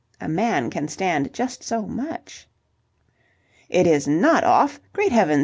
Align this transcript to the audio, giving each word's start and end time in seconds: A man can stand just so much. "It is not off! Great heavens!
A 0.19 0.27
man 0.27 0.71
can 0.71 0.87
stand 0.87 1.31
just 1.31 1.61
so 1.61 1.83
much. 1.83 2.47
"It 3.69 3.85
is 3.85 4.07
not 4.07 4.43
off! 4.43 4.79
Great 4.93 5.11
heavens! 5.11 5.39